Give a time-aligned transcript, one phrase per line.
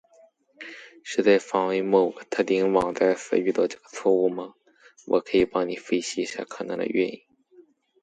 [1.03, 4.55] 是在访问某个特定网站时遇到这个错误吗？
[5.05, 7.21] 我可以帮你分析一下可能的原因。